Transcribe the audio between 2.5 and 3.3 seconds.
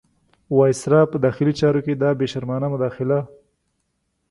مداخله.